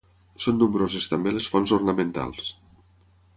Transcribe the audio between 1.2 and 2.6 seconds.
les fonts ornamentals.